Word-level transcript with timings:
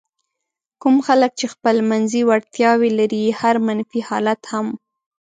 کوم 0.81 0.95
خلک 1.07 1.31
چې 1.39 1.45
خپلمنځي 1.53 2.21
وړتیاوې 2.25 2.89
لري 2.99 3.23
هر 3.39 3.55
منفي 3.67 4.01
حالت 4.09 4.41
هم. 4.51 4.67